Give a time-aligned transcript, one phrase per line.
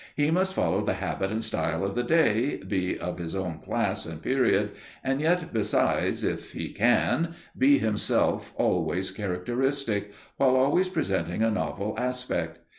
[0.15, 4.03] He must follow the habit and style of the day, be of his own class
[4.07, 4.71] and period,
[5.03, 11.93] and yet, besides, if he can, be himself always characteristic, while always presenting a novel
[11.99, 12.57] aspect.